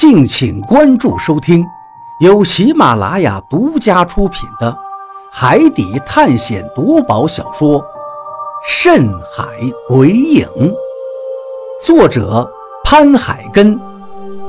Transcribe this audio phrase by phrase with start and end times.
[0.00, 1.62] 敬请关注收听，
[2.20, 4.72] 由喜马拉雅独家出品的
[5.30, 7.78] 《海底探险夺宝小说》
[8.66, 9.44] 《深海
[9.86, 10.48] 鬼影》，
[11.84, 12.50] 作者
[12.82, 13.78] 潘海根，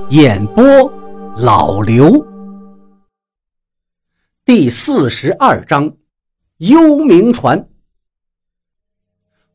[0.07, 0.63] 演播
[1.35, 2.25] 老刘。
[4.45, 5.91] 第四十二章，
[6.59, 7.67] 幽冥船。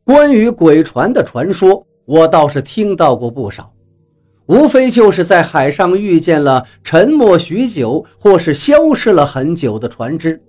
[0.05, 3.73] 关于鬼船的传说，我倒是听到过不少。
[4.47, 10.41] 无非就是在海上遇见了沉没许久或是消失了很久的船只，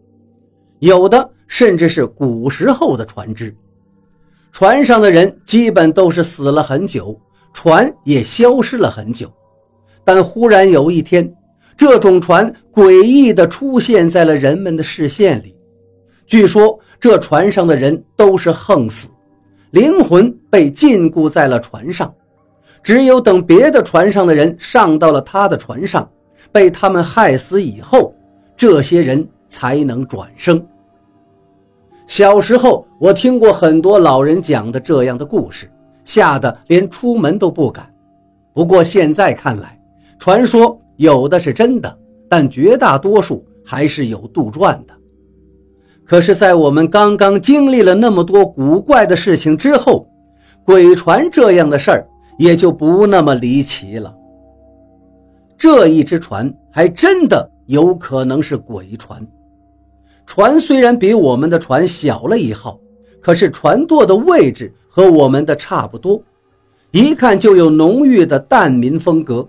[0.79, 3.55] 有的甚至是古时候的船只。
[4.51, 7.19] 船上的人基本都是死了很久，
[7.53, 9.31] 船也消失了很久。
[10.03, 11.31] 但忽然有一天，
[11.75, 15.55] 这种船诡异地出现在了人们的视线里。
[16.25, 19.09] 据说这船上的人都是横死，
[19.71, 22.13] 灵魂被禁锢在了船上。
[22.87, 26.09] 只有等别的船上的人上到了他的船上，
[26.53, 28.15] 被他们害死以后，
[28.55, 30.65] 这些人才能转生。
[32.07, 35.69] 小时候，我听过很多老人讲的这样的故事，
[36.05, 37.93] 吓得连出门都不敢。
[38.53, 39.77] 不过现在看来，
[40.17, 41.93] 传说有的是真的，
[42.29, 44.93] 但绝大多数还是有杜撰的。
[46.05, 50.07] 可是，在我们刚刚经历了那么多古怪的事情之后，
[50.63, 52.07] 鬼船这样的事儿。
[52.37, 54.15] 也就不那么离奇了。
[55.57, 59.25] 这一只船还真的有可能是鬼船。
[60.25, 62.79] 船虽然比我们的船小了一号，
[63.21, 66.21] 可是船舵的位置和我们的差不多，
[66.91, 69.47] 一看就有浓郁的淡民风格。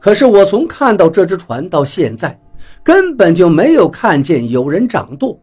[0.00, 2.38] 可是我从看到这只船到现在，
[2.82, 5.38] 根本就没有看见有人掌舵。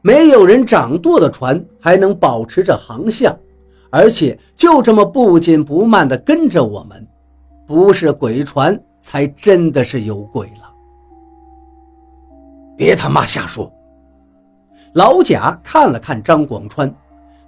[0.00, 3.36] 没有人掌舵的船还能保持着航向。
[3.90, 7.06] 而且就这么不紧不慢地跟着我们，
[7.66, 10.72] 不是鬼船才真的是有鬼了。
[12.76, 13.72] 别他妈瞎说！
[14.94, 16.92] 老贾看了看张广川，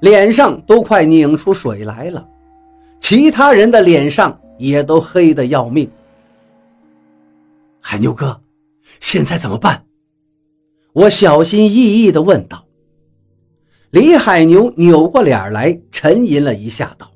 [0.00, 2.28] 脸上都快拧出水来了，
[3.00, 5.91] 其他人的脸上也都黑得要命。
[7.80, 8.41] 海牛哥，
[9.00, 9.84] 现在怎么办？
[10.92, 12.64] 我小心翼翼地问道。
[13.92, 17.10] 李海牛扭过脸来，沉吟了一下，道：“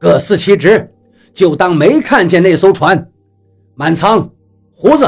[0.00, 0.90] 各司其职，
[1.34, 3.10] 就当没看见那艘船。
[3.74, 4.30] 满仓、
[4.74, 5.06] 胡子，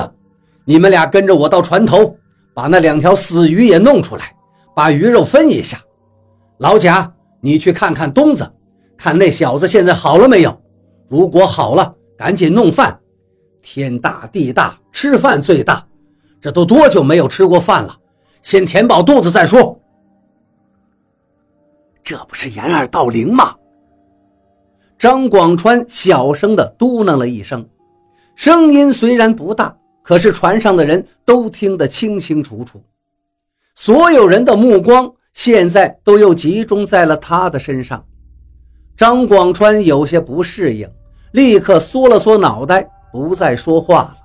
[0.66, 2.18] 你们俩跟着我到船头，
[2.52, 4.36] 把那两条死鱼也弄出来，
[4.76, 5.80] 把鱼肉分一下。
[6.58, 7.10] 老贾，
[7.40, 8.46] 你去看看东子，
[8.98, 10.54] 看那小子现在好了没有？
[11.08, 13.00] 如果好了，赶紧弄饭。
[13.62, 15.82] 天大地大，吃饭最大。
[16.42, 17.96] 这都多久没有吃过饭了？
[18.42, 19.79] 先填饱肚子再说。”
[22.10, 23.54] 这不是掩耳盗铃吗？
[24.98, 27.64] 张广川小声的嘟囔了一声，
[28.34, 32.82] 声音虽然不大，可是船上的人都听得清清楚楚。
[33.76, 38.04] 所有人的目光现在都又集中在了他的身上。
[38.96, 40.90] 张广川有些不适应，
[41.30, 44.16] 立刻缩了缩脑袋，不再说话了。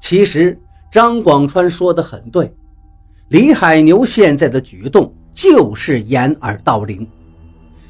[0.00, 0.60] 其实
[0.90, 2.52] 张广川说的很对，
[3.28, 5.14] 李海牛现在的举动。
[5.36, 7.06] 就是掩耳盗铃。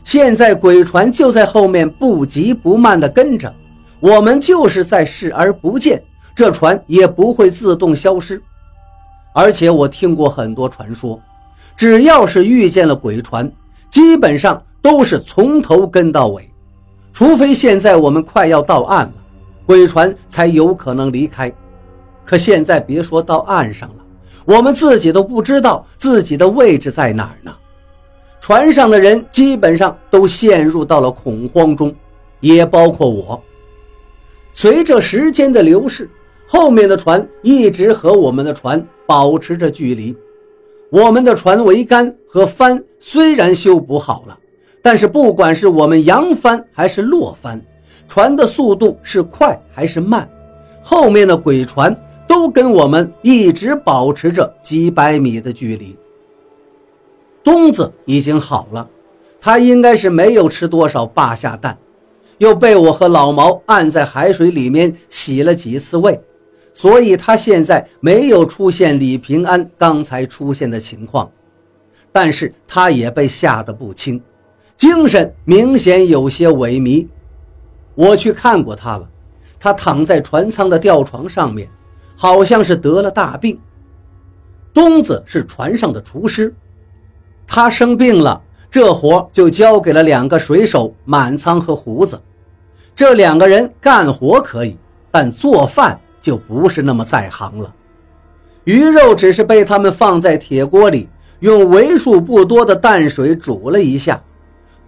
[0.04, 3.52] 现在鬼船就在后面，不急不慢地跟着
[4.00, 6.02] 我们，就是在视而不见，
[6.34, 8.42] 这船也不会自动消失。
[9.32, 11.20] 而且我听过很多传说，
[11.76, 13.50] 只要是遇见了鬼船，
[13.90, 16.50] 基本上都是从头跟到尾，
[17.12, 19.14] 除非现在我们快要到岸了，
[19.64, 21.52] 鬼船才有可能离开。
[22.24, 24.05] 可现在别说到岸上了。
[24.46, 27.54] 我们自己都不知道自己的位置在哪儿呢。
[28.40, 31.94] 船上的人基本上都陷入到了恐慌中，
[32.40, 33.42] 也包括我。
[34.52, 36.08] 随着时间的流逝，
[36.46, 40.16] 后面的船一直和我们的船保持着距离。
[40.90, 44.38] 我们的船桅杆和帆虽然修补好了，
[44.80, 47.60] 但是不管是我们扬帆还是落帆，
[48.06, 50.28] 船的速度是快还是慢，
[50.82, 51.94] 后面的鬼船。
[52.26, 55.96] 都跟我们一直保持着几百米的距离。
[57.44, 58.88] 东子已经好了，
[59.40, 61.78] 他应该是没有吃多少霸下蛋，
[62.38, 66.20] 又被我和老毛按在海水里面洗了几次胃，
[66.74, 71.30] 所以他现在没有出现李平安刚才出现的情况。
[72.10, 74.20] 但是他也被吓得不轻，
[74.76, 77.06] 精神明显有些萎靡。
[77.94, 79.08] 我去看过他了，
[79.60, 81.68] 他躺在船舱的吊床上面。
[82.16, 83.58] 好像是得了大病。
[84.74, 86.52] 东子是船上的厨师，
[87.46, 88.40] 他生病了，
[88.70, 92.20] 这活就交给了两个水手满仓和胡子。
[92.94, 94.76] 这两个人干活可以，
[95.10, 97.72] 但做饭就不是那么在行了。
[98.64, 101.08] 鱼肉只是被他们放在铁锅里，
[101.40, 104.20] 用为数不多的淡水煮了一下，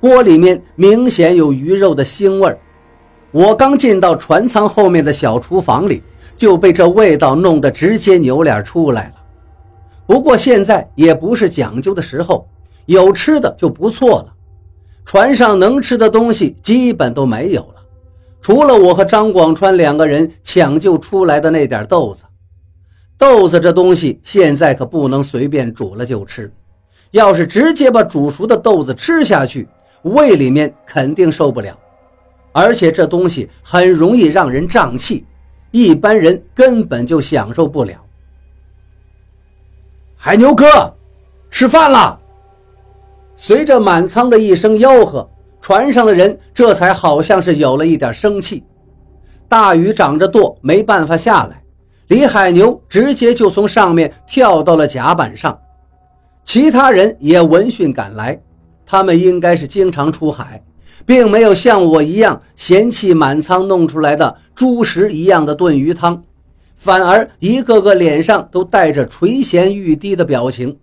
[0.00, 2.58] 锅里面明显有鱼肉的腥味儿。
[3.30, 6.02] 我刚进到船舱后面的小厨房里，
[6.38, 9.14] 就被这味道弄得直接扭脸出来了。
[10.06, 12.48] 不过现在也不是讲究的时候，
[12.86, 14.32] 有吃的就不错了。
[15.04, 17.74] 船上能吃的东西基本都没有了，
[18.40, 22.24] 除了我和张广川两个人抢救出来的那点豆子。
[23.18, 26.52] 豆子这东西现在可不能随便煮了就吃，
[27.10, 29.68] 要是直接把煮熟的豆子吃下去，
[30.02, 31.76] 胃里面肯定受不了。
[32.52, 35.24] 而且这东西很容易让人胀气，
[35.70, 37.94] 一般人根本就享受不了。
[40.16, 40.94] 海牛哥，
[41.50, 42.18] 吃饭了。
[43.36, 45.28] 随着满仓的一声吆喝，
[45.60, 48.64] 船上的人这才好像是有了一点生气。
[49.48, 51.62] 大鱼长着舵，没办法下来。
[52.08, 55.58] 李海牛直接就从上面跳到了甲板上。
[56.42, 58.40] 其他人也闻讯赶来，
[58.86, 60.62] 他们应该是经常出海，
[61.06, 66.22] 并没有像我一样嫌弃满仓弄出来的猪食一样的炖鱼汤，
[66.76, 70.76] 反而一个个脸上都带着垂涎欲滴的表情。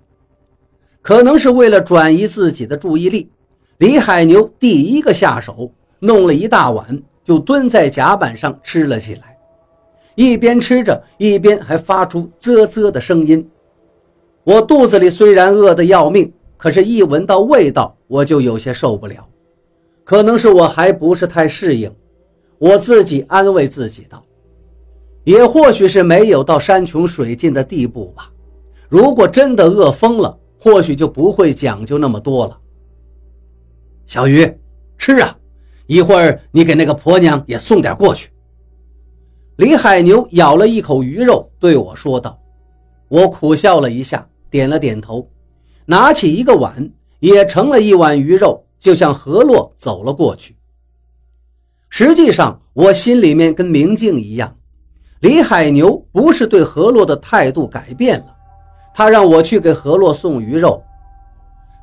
[1.01, 3.29] 可能是为了转移自己的注意力，
[3.77, 9.37] 李海牛第一个下手，弄了一大碗，就蹲在甲板上吃了起来。
[10.15, 13.47] 一边吃着，一边还发出啧啧的声音。
[14.43, 19.27] 我肚子里虽然饿得要命，可是，一闻到味道，我就有些受不了。
[20.05, 21.93] 可能是我还不是太适应，
[22.57, 24.23] 我自己安慰自己道
[25.25, 28.31] ：“也或许是没有到山穷水尽的地步吧。
[28.87, 32.59] 如果真的饿疯了。”或许就不会讲究那么多了。
[34.07, 34.51] 小鱼，
[34.97, 35.37] 吃啊！
[35.85, 38.31] 一会儿你给那个婆娘也送点过去。
[39.57, 42.41] 李海牛咬了一口鱼肉，对我说道。
[43.09, 45.29] 我苦笑了一下，点了点头，
[45.85, 50.55] 拿起一个碗，也盛了一碗鱼肉，就向何洛走了过去。
[51.89, 54.55] 实际上，我心里面跟明镜一样，
[55.21, 58.25] 李海牛不是对何洛的态度改变了。
[58.93, 60.81] 他让我去给何洛送鱼肉，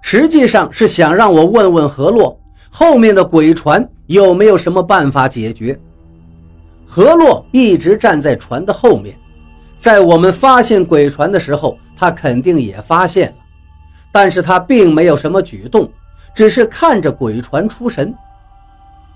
[0.00, 2.38] 实际上是想让我问问何洛
[2.70, 5.78] 后面的鬼船有没有什么办法解决。
[6.86, 9.16] 何洛一直站在船的后面，
[9.78, 13.36] 在我们发现鬼船的时候，他肯定也发现了，
[14.10, 15.90] 但是他并没有什么举动，
[16.34, 18.14] 只是看着鬼船出神。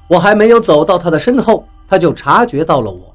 [0.08, 3.14] 我还没有走到他的身后，他就察觉到了我，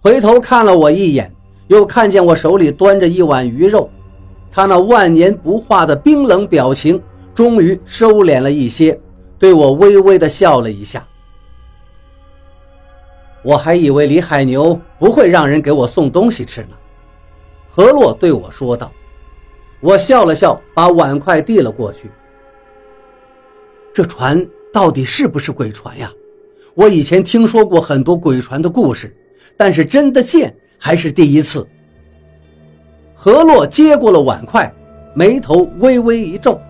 [0.00, 1.32] 回头看了我一眼，
[1.68, 3.88] 又看见我手里端着一碗鱼肉。
[4.50, 7.00] 他那万年不化的冰冷表情
[7.34, 8.98] 终于收敛了一些，
[9.38, 11.06] 对我微微的笑了一下。
[13.42, 16.70] 我还以为李海牛不会让人给我送东西吃呢。
[17.70, 18.90] 何洛对我说道。
[19.80, 22.10] 我笑了笑，把碗筷递了过去。
[23.98, 26.08] 这船到底是不是鬼船呀？
[26.76, 29.12] 我以前听说过很多鬼船的故事，
[29.56, 31.66] 但是真的见还是第一次。
[33.12, 34.72] 何洛接过了碗筷，
[35.16, 36.60] 眉头微微一皱，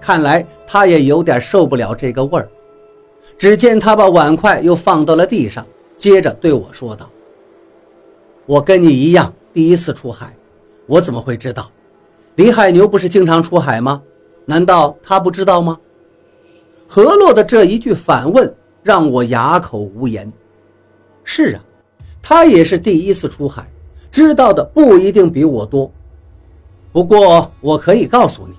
[0.00, 2.48] 看来他也有点受不了这个味儿。
[3.36, 5.66] 只见他把碗筷又放到了地上，
[5.98, 7.10] 接着对我说道
[8.48, 10.34] ：“我跟你一样，第一次出海，
[10.86, 11.70] 我怎么会知道？
[12.36, 14.00] 李海牛不是经常出海吗？
[14.46, 15.78] 难道他不知道吗？”
[16.92, 20.28] 何洛的这一句反问让我哑口无言。
[21.22, 21.62] 是啊，
[22.20, 23.64] 他也是第一次出海。
[24.10, 25.88] 知道的不一定比我多，
[26.90, 28.54] 不过我可以告诉你，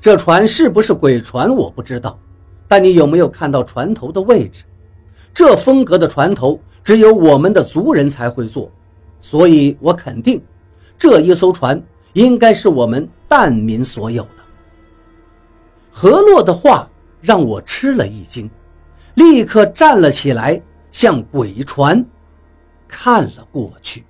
[0.00, 2.18] 这船是不是鬼船我不知道，
[2.66, 4.64] 但你有没有看到船头的位置？
[5.34, 8.72] 这风格的船头只有我们的族人才会做，
[9.20, 10.42] 所以我肯定，
[10.98, 11.78] 这一艘船
[12.14, 14.28] 应该是我们蛋民所有的。
[15.90, 16.88] 何洛的话
[17.24, 18.50] 让我吃了一惊
[19.14, 20.60] 立刻站了起来
[20.92, 22.04] 向鬼船
[22.86, 24.04] 看了过去。